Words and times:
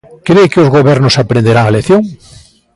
Cre 0.27 0.43
que 0.51 0.61
os 0.63 0.71
Gobernos 0.77 1.19
aprenderán 1.23 1.65
a 1.67 1.73
lección? 1.75 2.01